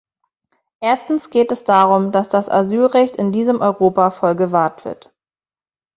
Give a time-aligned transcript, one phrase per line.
[0.79, 5.13] Erstens geht es darum, dass das Asylrecht in diesem Europa voll gewahrt wird.